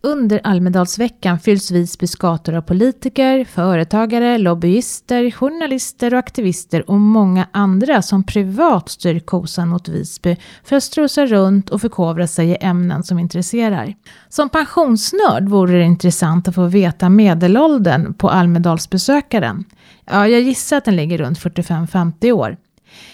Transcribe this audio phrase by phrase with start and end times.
[0.00, 8.02] Under Almedalsveckan fylls Visbys gator av politiker, företagare, lobbyister, journalister och aktivister och många andra
[8.02, 13.02] som privat styr kosan mot Visby för att strosa runt och förkovra sig i ämnen
[13.02, 13.94] som intresserar.
[14.28, 19.64] Som pensionsnörd vore det intressant att få veta medelåldern på Almedalsbesökaren.
[20.04, 22.56] Ja, jag gissar att den ligger runt 45-50 år.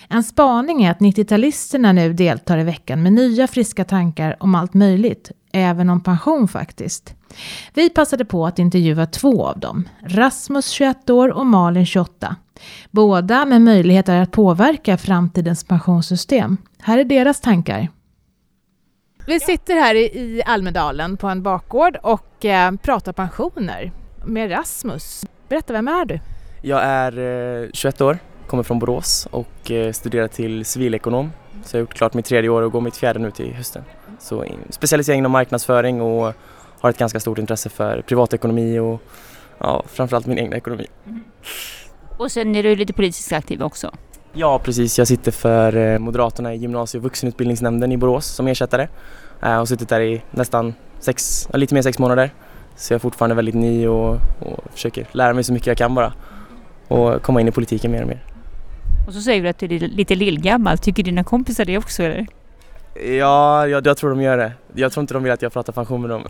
[0.09, 4.75] En spaning är att 90-talisterna nu deltar i veckan med nya friska tankar om allt
[4.75, 7.15] möjligt, även om pension faktiskt.
[7.75, 12.37] Vi passade på att intervjua två av dem, Rasmus 21 år och Malin 28.
[12.91, 16.57] Båda med möjligheter att påverka framtidens pensionssystem.
[16.79, 17.89] Här är deras tankar.
[19.27, 23.93] Vi sitter här i Almedalen på en bakgård och eh, pratar pensioner
[24.25, 25.25] med Rasmus.
[25.49, 26.21] Berätta, vem är du?
[26.63, 31.33] Jag är 21 år kommer från Borås och eh, studerar till civilekonom.
[31.65, 33.83] Så jag har gjort klart mitt tredje år och går mitt fjärde nu till hösten.
[34.25, 36.33] Så specialisering inom marknadsföring och
[36.81, 39.03] har ett ganska stort intresse för privatekonomi och
[39.59, 40.87] ja, framförallt min egna ekonomi.
[41.07, 41.25] Mm.
[42.19, 43.91] Och sen är du lite politiskt aktiv också?
[44.33, 48.89] Ja precis, jag sitter för eh, Moderaterna i gymnasie och vuxenutbildningsnämnden i Borås som ersättare
[49.43, 52.31] eh, och suttit där i nästan sex, lite mer sex månader.
[52.77, 55.95] Så jag är fortfarande väldigt ny och, och försöker lära mig så mycket jag kan
[55.95, 56.13] bara
[56.89, 58.25] och komma in i politiken mer och mer.
[59.07, 60.79] Och så säger du att du är lite lillgammal.
[60.79, 62.27] Tycker dina kompisar det också eller?
[62.95, 64.53] Ja, jag, jag tror de gör det.
[64.75, 66.25] Jag tror inte de vill att jag pratar pension med dem.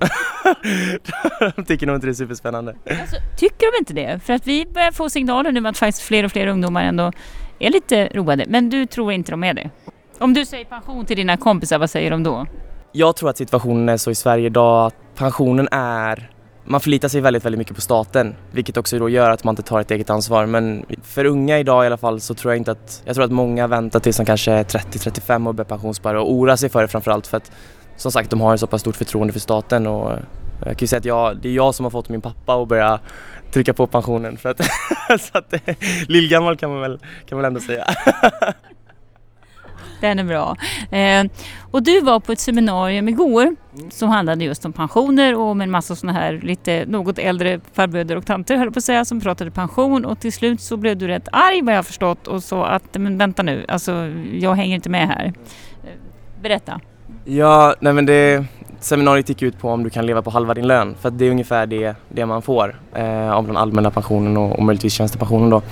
[1.57, 2.75] de tycker nog inte det är superspännande.
[3.01, 4.21] Alltså, tycker de inte det?
[4.25, 7.13] För att vi börjar få signaler nu att faktiskt fler och fler ungdomar ändå
[7.59, 8.45] är lite roade.
[8.49, 9.71] Men du tror inte de är det?
[10.19, 12.47] Om du säger pension till dina kompisar, vad säger de då?
[12.93, 16.31] Jag tror att situationen är så i Sverige idag att pensionen är
[16.65, 19.63] man förlitar sig väldigt, väldigt mycket på staten vilket också då gör att man inte
[19.63, 20.47] tar ett eget ansvar.
[20.47, 23.33] Men för unga idag i alla fall så tror jag inte att, jag tror att
[23.33, 26.89] många väntar tills de kanske är 30-35 och börjar pensionsspara och oroar sig för det
[26.89, 27.53] framförallt för att
[27.97, 30.13] som sagt de har ett så pass stort förtroende för staten och
[30.59, 32.69] jag kan ju säga att jag, det är jag som har fått min pappa att
[32.69, 33.01] börja
[33.53, 34.61] trycka på pensionen för att,
[35.21, 35.77] så att eh,
[36.09, 37.87] lillgammal kan man väl, kan man väl ändå säga.
[40.01, 40.57] Den är bra.
[40.91, 41.25] Eh,
[41.71, 43.57] och du var på ett seminarium igår
[43.91, 48.17] som handlade just om pensioner och med en massa sådana här lite något äldre farbröder
[48.17, 51.07] och tanter höll på att säga som pratade pension och till slut så blev du
[51.07, 53.93] rätt arg vad jag förstått och sa att men vänta nu, alltså
[54.33, 55.33] jag hänger inte med här.
[55.85, 56.81] Eh, berätta.
[57.25, 58.45] Ja, nej men det
[58.81, 61.25] seminariet gick ut på om du kan leva på halva din lön för att det
[61.25, 65.51] är ungefär det, det man får eh, av den allmänna pensionen och, och möjligtvis tjänstepensionen
[65.51, 65.63] då.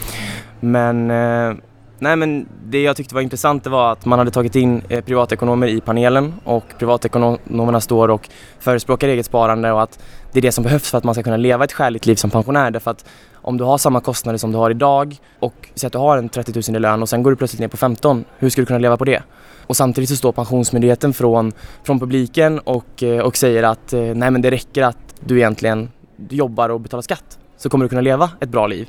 [0.61, 1.55] Men eh,
[2.03, 5.05] Nej men det jag tyckte var intressant det var att man hade tagit in eh,
[5.05, 8.29] privatekonomer i panelen och privatekonomerna står och
[8.61, 9.99] förespråkar eget sparande och att
[10.33, 12.31] det är det som behövs för att man ska kunna leva ett skäligt liv som
[12.31, 13.05] pensionär därför att
[13.35, 16.29] om du har samma kostnader som du har idag och säg att du har en
[16.29, 18.67] 30 000 i lön och sen går du plötsligt ner på 15, hur ska du
[18.67, 19.23] kunna leva på det?
[19.67, 21.53] Och samtidigt så står Pensionsmyndigheten från,
[21.85, 25.91] från publiken och, eh, och säger att eh, nej men det räcker att du egentligen
[26.29, 28.89] jobbar och betalar skatt så kommer du kunna leva ett bra liv.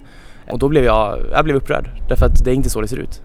[0.51, 2.97] Och då blev jag, jag blev upprörd därför att det är inte så det ser
[2.97, 3.21] ut.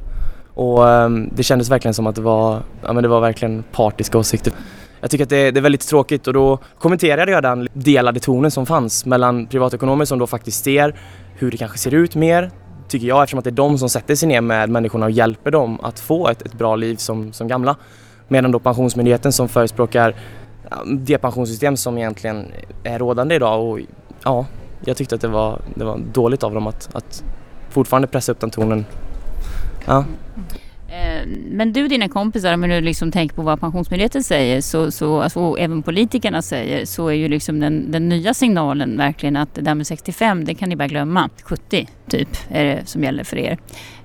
[0.55, 4.19] Och um, det kändes verkligen som att det var, ja, men det var verkligen partiska
[4.19, 4.53] åsikter.
[5.01, 8.51] Jag tycker att det, det, är väldigt tråkigt och då kommenterade jag den delade tonen
[8.51, 10.95] som fanns mellan privatekonomer som då faktiskt ser
[11.35, 12.51] hur det kanske ser ut mer,
[12.89, 15.51] tycker jag, eftersom att det är de som sätter sig ner med människorna och hjälper
[15.51, 17.77] dem att få ett, ett bra liv som, som gamla.
[18.29, 20.15] Medan då Pensionsmyndigheten som förespråkar
[20.87, 22.47] det pensionssystem som egentligen
[22.85, 23.81] är rådande idag och
[24.25, 24.47] ja,
[24.85, 27.25] jag tyckte att det var, det var dåligt av dem att, att
[27.71, 28.85] fortfarande pressa upp den tonen.
[29.87, 30.05] Ja.
[30.89, 34.91] Eh, men du och dina kompisar, om du liksom tänker på vad Pensionsmyndigheten säger så,
[34.91, 39.37] så, alltså, och även politikerna säger så är ju liksom den, den nya signalen verkligen
[39.37, 41.31] att det där med 65 det kan ni bara glömma.
[41.45, 43.59] 70 typ är det som gäller för er.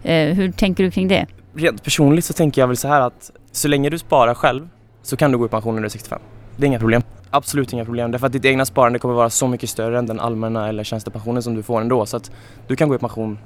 [0.03, 1.25] Eh, hur tänker du kring det?
[1.55, 4.69] Rent personligt så tänker jag väl så här att så länge du sparar själv
[5.03, 6.19] så kan du gå i pension när du är 65.
[6.57, 7.01] Det är inga problem.
[7.35, 8.11] Absolut inga problem.
[8.11, 11.43] Därför att ditt egna sparande kommer vara så mycket större än den allmänna eller tjänstepensionen
[11.43, 12.05] som du får ändå.
[12.05, 12.31] Så att
[12.67, 13.39] du kan gå i pension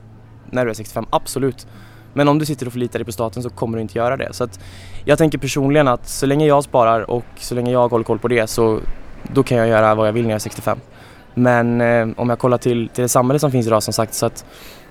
[0.50, 1.68] när du är 65, absolut.
[2.14, 4.34] Men om du sitter och förlitar dig på staten så kommer du inte göra det.
[4.34, 4.60] Så att
[5.06, 8.28] jag tänker personligen att så länge jag sparar och så länge jag håller koll på
[8.28, 8.80] det så
[9.34, 10.80] då kan jag göra vad jag vill när jag är 65.
[11.34, 14.26] Men eh, om jag kollar till, till det samhälle som finns idag som sagt så
[14.26, 14.46] att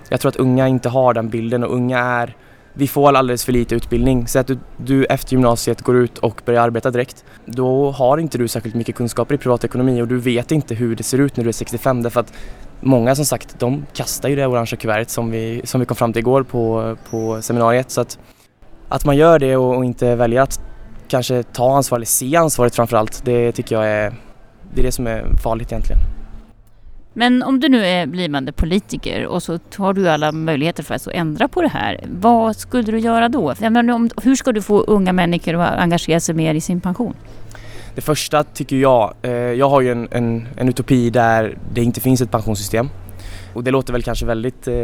[0.09, 2.37] jag tror att unga inte har den bilden och unga är
[2.79, 4.27] vi får alldeles för lite utbildning.
[4.27, 7.25] Så att du, du, efter gymnasiet går ut och börjar arbeta direkt.
[7.45, 11.03] Då har inte du särskilt mycket kunskaper i privatekonomi och du vet inte hur det
[11.03, 12.33] ser ut när du är 65 därför att
[12.81, 16.13] många som sagt de kastar ju det orangea kuvertet som vi, som vi kom fram
[16.13, 17.91] till igår på, på seminariet.
[17.91, 18.19] Så att,
[18.89, 20.61] att man gör det och, och inte väljer att
[21.09, 24.15] kanske ta ansvar eller se ansvaret framför allt, det tycker jag är
[24.75, 26.16] det är det som är farligt egentligen.
[27.19, 31.07] Men om du nu är blivande politiker och så har du alla möjligheter för att
[31.07, 32.01] ändra på det här.
[32.09, 33.55] Vad skulle du göra då?
[34.23, 37.15] Hur ska du få unga människor att engagera sig mer i sin pension?
[37.95, 42.01] Det första tycker jag, eh, jag har ju en, en, en utopi där det inte
[42.01, 42.89] finns ett pensionssystem.
[43.55, 44.75] Och det låter väl kanske väldigt, eh,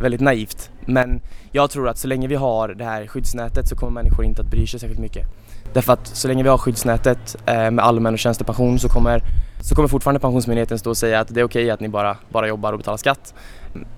[0.00, 1.20] väldigt naivt men
[1.52, 4.50] jag tror att så länge vi har det här skyddsnätet så kommer människor inte att
[4.50, 5.26] bry sig särskilt mycket.
[5.72, 9.22] Därför att så länge vi har skyddsnätet eh, med allmän och tjänstepension så kommer,
[9.60, 12.16] så kommer fortfarande Pensionsmyndigheten stå och säga att det är okej okay att ni bara,
[12.28, 13.34] bara jobbar och betalar skatt.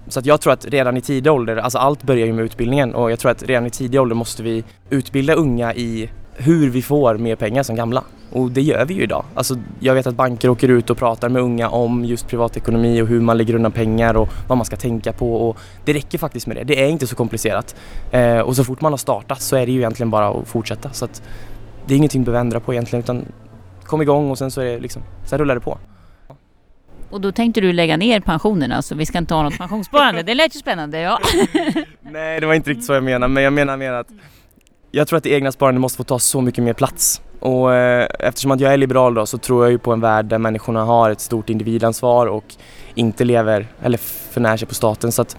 [0.08, 2.94] Så att jag tror att redan i tidig ålder, alltså allt börjar ju med utbildningen
[2.94, 6.82] och jag tror att redan i tidig ålder måste vi utbilda unga i hur vi
[6.82, 8.04] får mer pengar som gamla.
[8.32, 9.24] Och det gör vi ju idag.
[9.34, 13.06] Alltså, jag vet att banker åker ut och pratar med unga om just privatekonomi och
[13.06, 15.48] hur man lägger undan pengar och vad man ska tänka på.
[15.48, 16.64] Och det räcker faktiskt med det.
[16.64, 17.76] Det är inte så komplicerat.
[18.10, 20.90] Eh, och så fort man har startat så är det ju egentligen bara att fortsätta.
[20.92, 21.22] Så att
[21.86, 23.24] det är ingenting du behöver ändra på egentligen utan
[23.90, 25.78] kom igång och sen så är det liksom, sen rullar det på.
[27.10, 30.22] Och då tänkte du lägga ner pensionerna så vi ska inte ha något pensionssparande.
[30.22, 31.18] Det lät ju spännande ja.
[32.00, 34.06] Nej det var inte riktigt så jag menade men jag menar mer att
[34.90, 37.22] jag tror att det egna sparandet måste få ta så mycket mer plats.
[37.40, 40.24] Och eh, eftersom att jag är liberal då så tror jag ju på en värld
[40.26, 42.44] där människorna har ett stort individansvar och
[42.94, 43.98] inte lever eller
[44.32, 45.12] förnär sig på staten.
[45.12, 45.36] Så att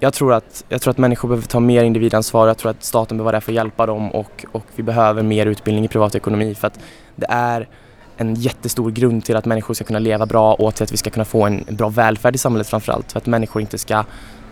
[0.00, 3.16] jag tror, att, jag tror att människor behöver ta mer individansvar, jag tror att staten
[3.16, 6.54] behöver vara där för att hjälpa dem och, och vi behöver mer utbildning i privatekonomi
[6.54, 6.80] för att
[7.16, 7.68] det är
[8.16, 11.10] en jättestor grund till att människor ska kunna leva bra och till att vi ska
[11.10, 13.12] kunna få en bra välfärd i samhället framförallt.
[13.12, 14.04] För att människor inte ska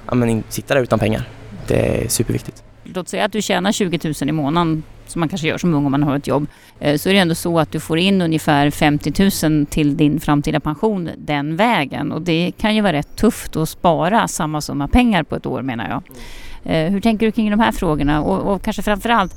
[0.06, 1.28] ja, men, sitta där utan pengar.
[1.66, 2.62] Det är superviktigt
[2.94, 5.87] låt säga att du tjänar 20 000 i månaden, som man kanske gör som ung
[5.87, 6.47] om man har ett jobb,
[6.81, 10.21] eh, så är det ändå så att du får in ungefär 50 000 till din
[10.21, 12.12] framtida pension den vägen.
[12.12, 15.62] Och det kan ju vara rätt tufft att spara samma summa pengar på ett år
[15.62, 16.03] menar jag.
[16.65, 18.23] Eh, hur tänker du kring de här frågorna?
[18.23, 19.37] Och, och kanske framförallt,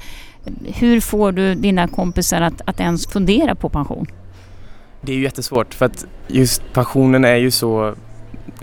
[0.66, 4.07] hur får du dina kompisar att, att ens fundera på pension?
[5.02, 7.95] Det är ju jättesvårt för att just pensionen är ju så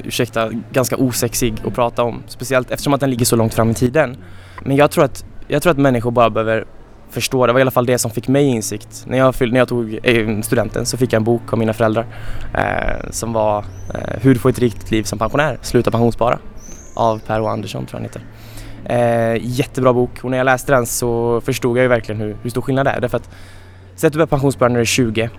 [0.05, 2.23] ursäkta, ganska osexig att prata om.
[2.27, 4.17] Speciellt eftersom att den ligger så långt fram i tiden.
[4.63, 6.65] Men jag tror att, jag tror att människor bara behöver
[7.11, 9.05] förstå, det var i alla fall det som fick mig insikt.
[9.07, 12.07] När jag, när jag tog eh, studenten så fick jag en bok av mina föräldrar
[12.55, 13.59] eh, som var
[13.95, 16.39] eh, Hur får ett riktigt liv som pensionär, sluta pensionsspara
[16.95, 18.23] av Per O Andersson tror jag han heter.
[18.89, 22.51] Eh, jättebra bok och när jag läste den så förstod jag ju verkligen hur, hur
[22.51, 23.01] stor skillnad det är.
[23.01, 23.31] Därför att
[23.97, 25.31] säg att du börjar pensionsspara när du är 20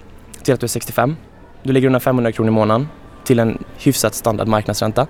[0.44, 1.16] till att du är 65.
[1.64, 2.88] Du lägger undan 500 kronor i månaden
[3.24, 5.08] till en hyfsat standard marknadsränta.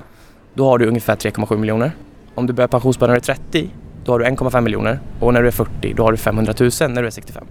[0.54, 1.92] Då har du ungefär 3,7 miljoner.
[2.36, 3.70] Om du börjar pensionsspara när du är 30
[4.08, 6.72] då har du 1,5 miljoner och när du är 40 då har du 500 000
[6.90, 7.44] när du är 65.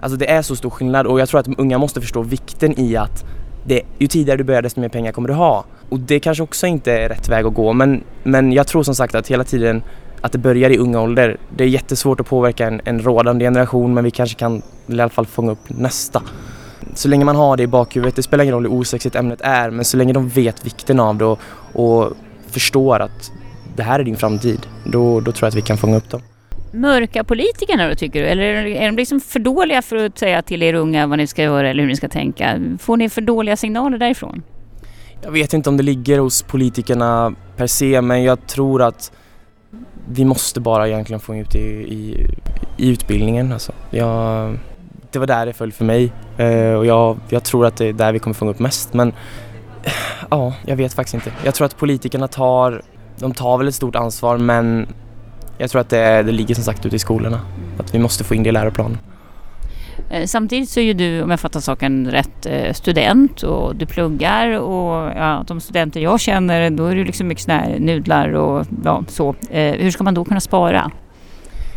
[0.00, 2.96] Alltså det är så stor skillnad och jag tror att unga måste förstå vikten i
[2.96, 3.24] att
[3.64, 5.64] det, ju tidigare du börjar desto mer pengar kommer du ha.
[5.88, 8.94] Och det kanske också inte är rätt väg att gå men, men jag tror som
[8.94, 9.82] sagt att hela tiden
[10.20, 11.36] att det börjar i unga ålder.
[11.56, 15.08] Det är jättesvårt att påverka en, en rådande generation men vi kanske kan i alla
[15.08, 16.22] fall fånga upp nästa.
[16.94, 19.70] Så länge man har det i bakhuvudet, det spelar ingen roll hur osexigt ämnet är
[19.70, 21.38] men så länge de vet vikten av det och,
[21.72, 22.12] och
[22.50, 23.32] förstår att
[23.78, 26.20] det här är din framtid, då, då tror jag att vi kan fånga upp dem.
[26.72, 28.26] Mörka politikerna då tycker du?
[28.26, 31.42] Eller är de liksom för dåliga för att säga till er unga vad ni ska
[31.42, 32.60] göra eller hur ni ska tänka?
[32.78, 34.42] Får ni för dåliga signaler därifrån?
[35.22, 39.12] Jag vet inte om det ligger hos politikerna per se men jag tror att
[40.08, 42.26] vi måste bara egentligen få ut det i, i,
[42.76, 43.52] i utbildningen.
[43.52, 43.72] Alltså.
[43.90, 44.58] Jag,
[45.10, 47.92] det var där det föll för mig eh, och jag, jag tror att det är
[47.92, 49.12] där vi kommer fånga upp mest men
[50.30, 51.32] ja, jag vet faktiskt inte.
[51.44, 52.82] Jag tror att politikerna tar
[53.20, 54.86] de tar väl ett stort ansvar men
[55.58, 57.40] jag tror att det, det ligger som sagt ute i skolorna.
[57.78, 58.98] Att vi måste få in det i läroplanen.
[60.10, 63.86] Eh, samtidigt så är ju du, om jag fattar saken rätt, eh, student och du
[63.86, 68.32] pluggar och ja, de studenter jag känner då är det liksom mycket sådana här nudlar
[68.32, 69.34] och ja, så.
[69.50, 70.90] Eh, hur ska man då kunna spara?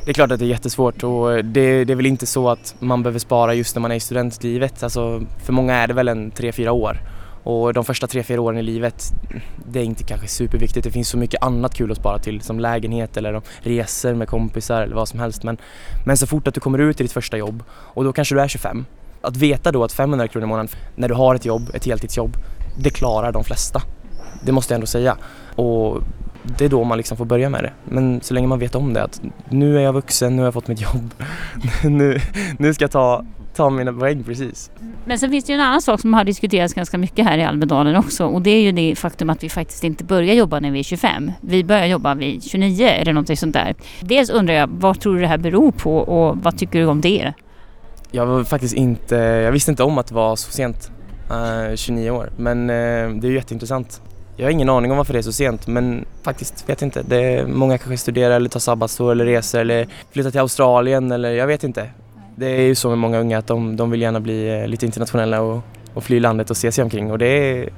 [0.05, 2.75] Det är klart att det är jättesvårt och det, det är väl inte så att
[2.79, 4.83] man behöver spara just när man är i studentlivet.
[4.83, 6.97] Alltså, för många är det väl en tre, fyra år.
[7.43, 9.03] Och de första tre, fyra åren i livet,
[9.65, 10.83] det är inte kanske superviktigt.
[10.83, 14.81] Det finns så mycket annat kul att spara till som lägenhet eller resor med kompisar
[14.81, 15.43] eller vad som helst.
[15.43, 15.57] Men,
[16.05, 18.41] men så fort att du kommer ut i ditt första jobb och då kanske du
[18.41, 18.85] är 25.
[19.21, 22.37] Att veta då att 500 kronor i månaden när du har ett jobb, ett heltidsjobb,
[22.77, 23.81] det klarar de flesta.
[24.43, 25.17] Det måste jag ändå säga.
[25.55, 26.01] Och
[26.43, 27.73] det är då man liksom får börja med det.
[27.83, 30.53] Men så länge man vet om det att nu är jag vuxen, nu har jag
[30.53, 31.13] fått mitt jobb.
[31.83, 32.19] nu,
[32.59, 34.71] nu ska jag ta ta mina poäng precis.
[35.05, 37.43] Men sen finns det ju en annan sak som har diskuterats ganska mycket här i
[37.43, 40.71] Almedalen också och det är ju det faktum att vi faktiskt inte börjar jobba när
[40.71, 41.31] vi är 25.
[41.41, 43.75] Vi börjar jobba vid 29 eller någonting sånt där.
[44.01, 47.01] Dels undrar jag, vad tror du det här beror på och vad tycker du om
[47.01, 47.33] det?
[48.11, 50.91] Jag var faktiskt inte, jag visste inte om att det var så sent,
[51.69, 54.01] uh, 29 år, men uh, det är ju jätteintressant.
[54.37, 57.03] Jag har ingen aning om varför det är så sent men faktiskt vet inte.
[57.07, 61.31] Det är, många kanske studerar eller tar sabbatsår eller reser eller flyttar till Australien eller
[61.31, 61.89] jag vet inte.
[62.35, 64.85] Det är ju så med många unga att de, de vill gärna bli eh, lite
[64.85, 65.61] internationella och,
[65.93, 67.69] och fly landet och se sig omkring och det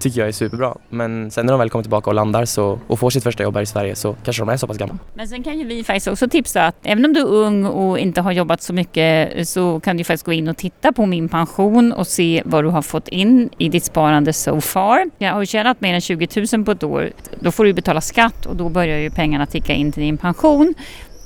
[0.00, 0.76] tycker jag är superbra.
[0.88, 3.54] Men sen när de väl kommer tillbaka och landar så, och får sitt första jobb
[3.54, 4.98] här i Sverige så kanske de är så pass gamla.
[5.14, 7.98] Men sen kan ju vi faktiskt också tipsa att även om du är ung och
[7.98, 11.28] inte har jobbat så mycket så kan du faktiskt gå in och titta på min
[11.28, 15.10] pension och se vad du har fått in i ditt sparande so far.
[15.18, 17.10] Jag har tjänat mer än 20 000 på ett år.
[17.40, 20.74] Då får du betala skatt och då börjar ju pengarna ticka in till din pension.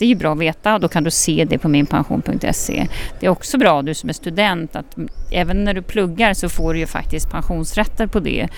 [0.05, 2.87] Det är ju bra att veta och då kan du se det på minpension.se.
[3.21, 4.97] Det är också bra du som är student att
[5.35, 8.49] även när du pluggar så får du ju faktiskt pensionsrätter på det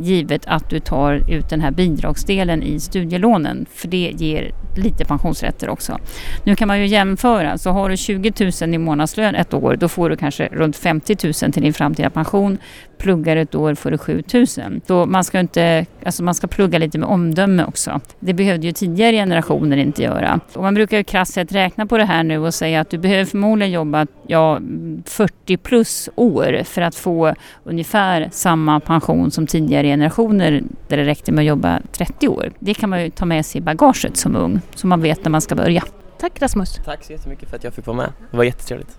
[0.00, 5.68] givet att du tar ut den här bidragsdelen i studielånen för det ger lite pensionsrätter
[5.68, 5.98] också.
[6.44, 9.88] Nu kan man ju jämföra, så har du 20 000 i månadslön ett år då
[9.88, 12.58] får du kanske runt 50 000 till din framtida pension.
[12.98, 14.46] Pluggar ett år får du 7 000.
[14.86, 18.00] Så man ska, inte, alltså man ska plugga lite med omdöme också.
[18.20, 20.40] Det behövde ju tidigare generationer inte göra.
[20.52, 22.98] Och man brukar ju krasst sett räkna på det här nu och säga att du
[22.98, 24.60] behöver förmodligen jobba ja,
[25.04, 26.21] 40 plus år
[26.64, 31.80] för att få ungefär samma pension som tidigare generationer där det räckte med att jobba
[31.92, 32.52] 30 år.
[32.58, 35.30] Det kan man ju ta med sig i bagaget som ung så man vet när
[35.30, 35.82] man ska börja.
[36.18, 36.80] Tack Rasmus.
[36.84, 38.12] Tack så jättemycket för att jag fick vara med.
[38.30, 38.98] Det var jättetrevligt.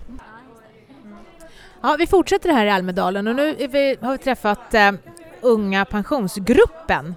[1.82, 4.92] Ja, vi fortsätter här i Almedalen och nu vi, har vi träffat eh,
[5.40, 7.14] Unga pensionsgruppen.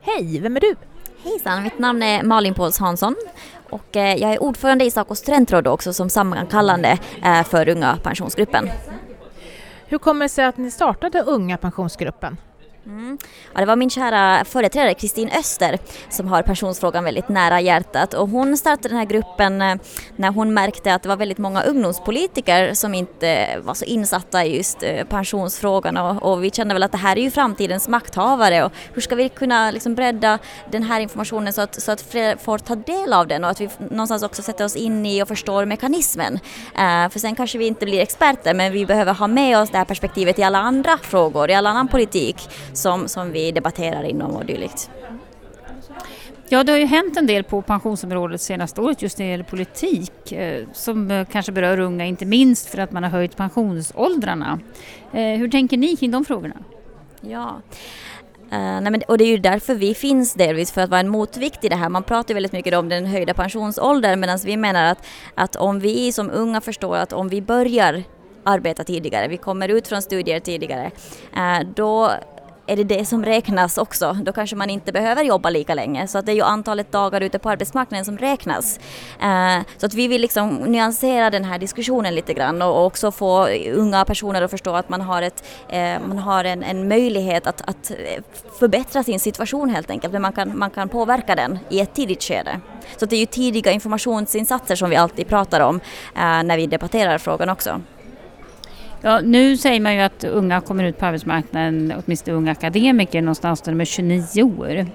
[0.00, 0.74] Hej, vem är du?
[1.24, 3.16] Hejsan, mitt namn är Malin Pauls Hansson
[3.70, 8.70] och eh, jag är ordförande i Saco studentråd också som sammankallande eh, för Unga pensionsgruppen.
[9.94, 12.36] Hur kommer det sig att ni startade Unga pensionsgruppen?
[12.86, 13.18] Mm.
[13.54, 15.78] Ja, det var min kära företrädare Kristin Öster
[16.10, 18.14] som har pensionsfrågan väldigt nära hjärtat.
[18.14, 19.76] Och hon startade den här gruppen eh,
[20.16, 24.44] när hon märkte att det var väldigt många ungdomspolitiker som inte eh, var så insatta
[24.44, 25.96] i just eh, pensionsfrågan.
[25.96, 28.64] Och, och vi kände väl att det här är ju framtidens makthavare.
[28.64, 30.38] Och hur ska vi kunna liksom bredda
[30.70, 33.44] den här informationen så att, så att fler får ta del av den?
[33.44, 36.34] Och att vi någonstans också sätter oss in i och förstår mekanismen.
[36.34, 39.78] Uh, för sen kanske vi inte blir experter men vi behöver ha med oss det
[39.78, 44.36] här perspektivet i alla andra frågor, i all annan politik som, som vi debatterar inom
[44.36, 44.90] och dylikt.
[46.48, 49.44] Ja, det har ju hänt en del på pensionsområdet senaste året just när det gäller
[49.44, 54.60] politik eh, som eh, kanske berör unga, inte minst för att man har höjt pensionsåldrarna.
[55.12, 56.56] Eh, hur tänker ni kring de frågorna?
[57.20, 57.60] Ja,
[58.44, 61.08] Uh, nej men, och det är ju därför vi finns delvis, för att vara en
[61.08, 61.88] motvikt i det här.
[61.88, 66.12] Man pratar väldigt mycket om den höjda pensionsåldern medan vi menar att, att om vi
[66.12, 68.02] som unga förstår att om vi börjar
[68.44, 70.90] arbeta tidigare, vi kommer ut från studier tidigare,
[71.36, 72.10] uh, då
[72.66, 74.16] är det det som räknas också.
[74.22, 76.06] Då kanske man inte behöver jobba lika länge.
[76.06, 78.80] Så att det är ju antalet dagar ute på arbetsmarknaden som räknas.
[79.22, 83.48] Eh, så att vi vill liksom nyansera den här diskussionen lite grann och också få
[83.74, 87.68] unga personer att förstå att man har, ett, eh, man har en, en möjlighet att,
[87.68, 88.22] att eh,
[88.58, 90.12] förbättra sin situation helt enkelt.
[90.12, 92.60] Men man kan, man kan påverka den i ett tidigt skede.
[92.96, 95.80] Så det är ju tidiga informationsinsatser som vi alltid pratar om
[96.14, 97.80] när vi debatterar frågan också.
[99.06, 103.60] Ja, nu säger man ju att unga kommer ut på arbetsmarknaden, åtminstone unga akademiker, någonstans
[103.60, 104.86] där de är 29 år.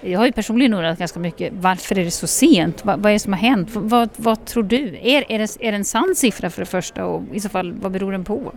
[0.00, 2.84] Jag har ju personligen undrat ganska mycket, varför är det så sent?
[2.84, 3.68] Vad, vad är det som har hänt?
[3.72, 4.98] Vad, vad tror du?
[5.02, 7.72] Är, är, det, är det en sann siffra för det första och i så fall,
[7.72, 8.52] vad beror den på?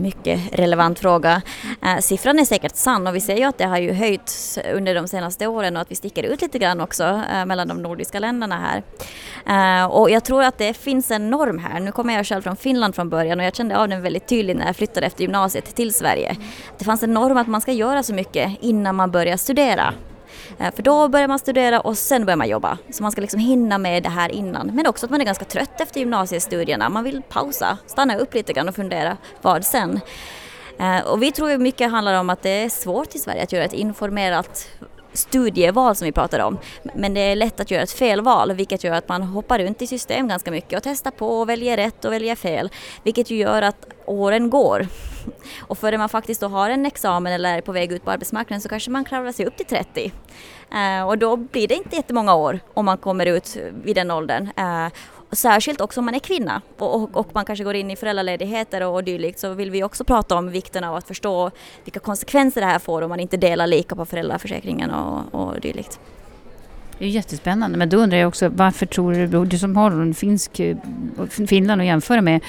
[0.00, 1.42] Mycket relevant fråga.
[1.82, 4.94] Eh, siffran är säkert sann och vi ser ju att det har ju höjts under
[4.94, 8.18] de senaste åren och att vi sticker ut lite grann också eh, mellan de nordiska
[8.18, 8.82] länderna här.
[9.80, 11.80] Eh, och jag tror att det finns en norm här.
[11.80, 14.56] Nu kommer jag själv från Finland från början och jag kände av den väldigt tydligt
[14.56, 16.36] när jag flyttade efter gymnasiet till Sverige.
[16.78, 19.94] Det fanns en norm att man ska göra så mycket innan man börjar studera.
[20.58, 22.78] Eh, för då börjar man studera och sen börjar man jobba.
[22.90, 24.66] Så man ska liksom hinna med det här innan.
[24.66, 26.88] Men också att man är ganska trött efter gymnasiestudierna.
[26.88, 30.00] Man vill pausa, stanna upp lite grann och fundera vad sen?
[30.78, 33.52] Eh, och vi tror ju mycket handlar om att det är svårt i Sverige att
[33.52, 34.68] göra ett informerat
[35.12, 36.58] studieval som vi pratar om.
[36.94, 39.86] Men det är lätt att göra ett felval vilket gör att man hoppar runt i
[39.86, 42.70] system ganska mycket och testar på och väljer rätt och väljer fel.
[43.02, 44.86] Vilket ju gör att åren går.
[45.60, 48.60] Och före man faktiskt då har en examen eller är på väg ut på arbetsmarknaden
[48.60, 50.12] så kanske man kravlar sig upp till 30.
[50.72, 54.48] Eh, och då blir det inte jättemånga år om man kommer ut vid den åldern.
[54.56, 54.92] Eh,
[55.32, 58.82] särskilt också om man är kvinna och, och, och, man kanske går in i föräldraledigheter
[58.82, 61.50] och, och dylikt så vill vi också prata om vikten av att förstå
[61.84, 66.00] vilka konsekvenser det här får om man inte delar lika på föräldraförsäkringen och, och dylikt.
[66.98, 70.14] Det är jättespännande, men då undrar jag också varför tror du, du som har en
[70.14, 70.76] finsk, eh,
[71.48, 72.40] Finland att jämföra med,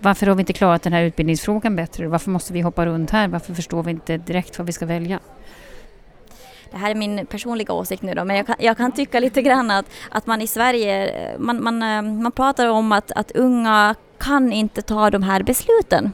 [0.00, 2.08] varför har vi inte klarat den här utbildningsfrågan bättre?
[2.08, 3.28] Varför måste vi hoppa runt här?
[3.28, 5.20] Varför förstår vi inte direkt vad vi ska välja?
[6.70, 9.42] det här är min personliga åsikt nu då, men jag kan, jag kan tycka lite
[9.42, 13.30] grann att, att man i Sverige, eh, man, man, eh, man pratar om att, att
[13.30, 16.12] unga kan inte ta de här besluten.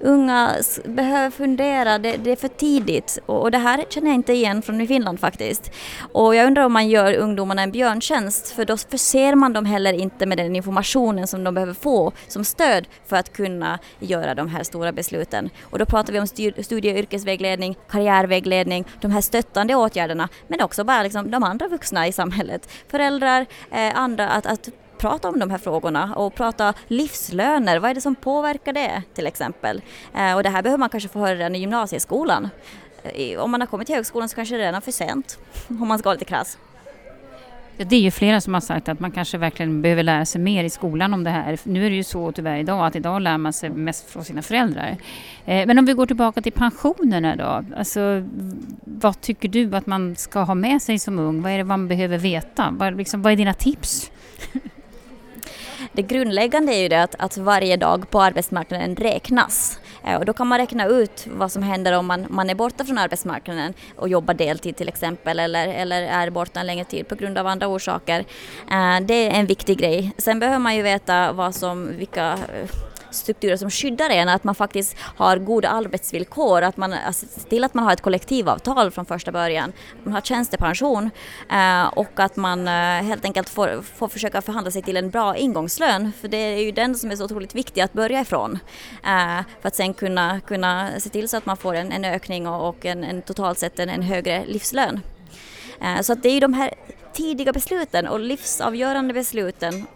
[0.00, 4.32] Unga behöver fundera, det, det är för tidigt och, och, det här känner jag inte
[4.32, 5.70] igen från Finland faktiskt.
[6.12, 9.92] Och jag undrar om man gör ungdomarna en björntjänst för då förser man dem heller
[9.92, 14.48] inte med den informationen som de behöver få som stöd för att kunna göra de
[14.48, 15.50] här stora besluten.
[15.62, 20.84] Och då pratar vi om studie och yrkesvägledning, karriärvägledning, de här stöttande åtgärderna men också
[20.84, 25.50] bara liksom de andra vuxna i samhället, föräldrar, eh, andra, att, att prata om de
[25.50, 27.78] här frågorna och prata livslöner.
[27.78, 29.82] Vad är det som påverkar det till exempel?
[30.14, 32.48] Eh, och det här behöver man kanske få höra redan i gymnasieskolan.
[33.02, 35.38] Eh, om man har kommit till högskolan så kanske det är redan för sent,
[35.68, 36.58] om man ska vara lite krass.
[37.78, 40.64] Det är ju flera som har sagt att man kanske verkligen behöver lära sig mer
[40.64, 41.58] i skolan om det här.
[41.62, 44.42] Nu är det ju så tyvärr idag att idag lär man sig mest från sina
[44.42, 44.96] föräldrar.
[45.44, 47.76] Eh, men om vi går tillbaka till pensionerna då.
[47.76, 48.24] Alltså,
[48.84, 51.42] vad tycker du att man ska ha med sig som ung?
[51.42, 52.68] Vad är det man behöver veta?
[52.72, 54.10] Vad, liksom, vad är dina tips?
[55.96, 59.80] Det grundläggande är ju det att, att varje dag på arbetsmarknaden räknas.
[60.04, 62.84] Eh, och då kan man räkna ut vad som händer om man, man är borta
[62.84, 67.14] från arbetsmarknaden och jobbar deltid till exempel eller, eller är borta en längre tid på
[67.14, 68.20] grund av andra orsaker.
[68.70, 70.12] Eh, det är en viktig grej.
[70.18, 72.38] Sen behöver man ju veta vad som, vilka
[73.16, 77.64] strukturer som skyddar en, att man faktiskt har goda arbetsvillkor, att man alltså, ser till
[77.64, 79.72] att man har ett kollektivavtal från första början,
[80.04, 81.10] man har tjänstepension
[81.50, 85.36] eh, och att man eh, helt enkelt får, får försöka förhandla sig till en bra
[85.36, 88.58] ingångslön, för det är ju den som är så otroligt viktig att börja ifrån
[89.04, 92.48] eh, för att sen kunna, kunna se till så att man får en, en ökning
[92.48, 95.00] och, och en, en, totalt sett en, en högre livslön.
[95.80, 96.74] Eh, så att det är ju de här
[97.12, 99.86] tidiga besluten och livsavgörande besluten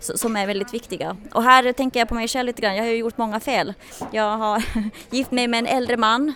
[0.00, 1.16] som är väldigt viktiga.
[1.32, 3.74] Och här tänker jag på mig själv lite grann, jag har ju gjort många fel.
[4.10, 4.64] Jag har
[5.10, 6.34] gift mig med en äldre man,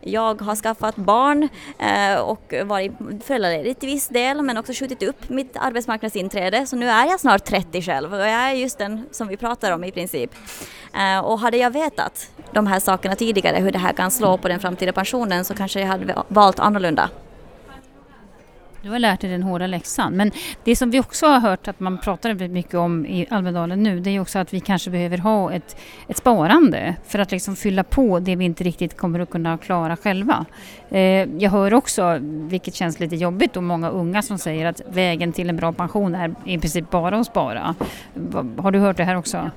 [0.00, 2.92] jag har skaffat barn eh, och varit
[3.24, 7.44] föräldraledig till viss del men också skjutit upp mitt arbetsmarknadsinträde så nu är jag snart
[7.44, 10.30] 30 själv och jag är just den som vi pratar om i princip.
[10.94, 14.48] Eh, och hade jag vetat de här sakerna tidigare, hur det här kan slå på
[14.48, 17.10] den framtida pensionen så kanske jag hade valt annorlunda.
[18.82, 20.12] Du har lärt dig den hårda läxan.
[20.12, 20.30] Men
[20.64, 24.00] det som vi också har hört att man pratar väldigt mycket om i Almedalen nu,
[24.00, 25.76] det är också att vi kanske behöver ha ett,
[26.08, 29.96] ett sparande för att liksom fylla på det vi inte riktigt kommer att kunna klara
[29.96, 30.46] själva.
[30.90, 31.00] Eh,
[31.38, 35.48] jag hör också, vilket känns lite jobbigt, och många unga som säger att vägen till
[35.48, 37.74] en bra pension är i princip bara att spara.
[38.56, 39.50] Har du hört det här också?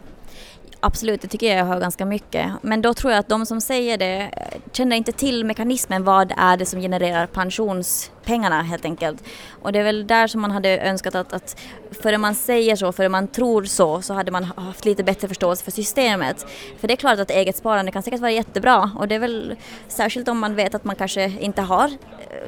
[0.80, 2.52] Absolut, det tycker jag jag hör ganska mycket.
[2.62, 6.04] Men då tror jag att de som säger det eh, känner inte till mekanismen.
[6.04, 9.24] Vad är det som genererar pensions pengarna helt enkelt?
[9.62, 11.62] Och det är väl där som man hade önskat att, att
[12.02, 15.64] före man säger så, före man tror så, så hade man haft lite bättre förståelse
[15.64, 16.46] för systemet.
[16.80, 19.56] För det är klart att eget sparande kan säkert vara jättebra och det är väl
[19.88, 21.96] särskilt om man vet att man kanske inte har, eh,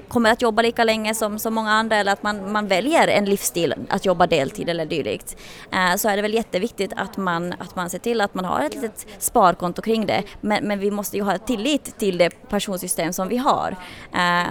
[0.07, 3.25] kommer att jobba lika länge som, som många andra eller att man, man väljer en
[3.25, 5.37] livsstil att jobba deltid eller dylikt.
[5.71, 8.61] Eh, så är det väl jätteviktigt att man, att man ser till att man har
[8.61, 10.23] ett litet sparkonto kring det.
[10.41, 13.75] Men, men vi måste ju ha tillit till det pensionssystem som vi har.
[14.13, 14.47] Eh,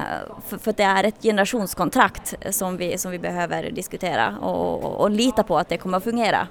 [0.49, 5.11] för, för det är ett generationskontrakt som vi, som vi behöver diskutera och, och, och
[5.11, 6.49] lita på att det kommer att fungera.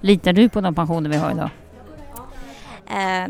[0.00, 1.50] Litar du på de pensioner vi har idag?
[2.86, 3.26] Eh,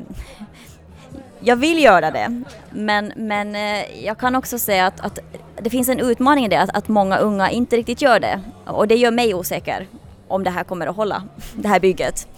[1.41, 5.19] jag vill göra det, men, men eh, jag kan också säga att, att
[5.57, 8.41] det finns en utmaning i det, att, att många unga inte riktigt gör det.
[8.65, 9.87] Och det gör mig osäker
[10.29, 11.23] om det här kommer att hålla,
[11.55, 12.29] det här bygget.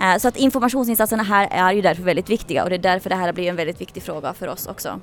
[0.00, 3.16] Eh, så att informationsinsatserna här är ju därför väldigt viktiga och det är därför det
[3.16, 5.00] här blir en väldigt viktig fråga för oss också.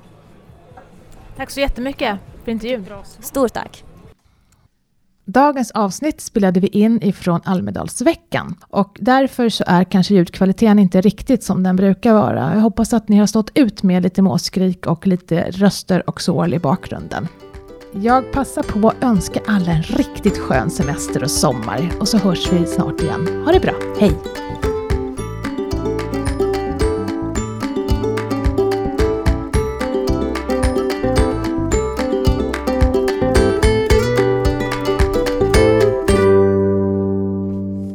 [1.38, 2.86] Tack så jättemycket för intervjun.
[3.20, 3.84] Stort tack.
[5.26, 11.44] Dagens avsnitt spelade vi in ifrån Almedalsveckan och därför så är kanske ljudkvaliteten inte riktigt
[11.44, 12.54] som den brukar vara.
[12.54, 16.54] Jag hoppas att ni har stått ut med lite måskrik och lite röster och sål
[16.54, 17.28] i bakgrunden.
[17.94, 22.52] Jag passar på att önska alla en riktigt skön semester och sommar och så hörs
[22.52, 23.44] vi snart igen.
[23.46, 24.12] Ha det bra, hej!